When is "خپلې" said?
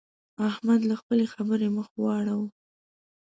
1.01-1.25